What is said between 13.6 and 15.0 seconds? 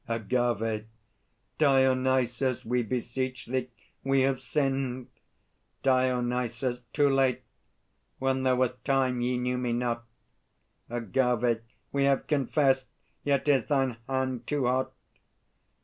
thine hand too hot.